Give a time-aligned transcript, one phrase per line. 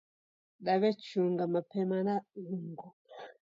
[0.65, 2.87] Daw'echunga mapemba na lungo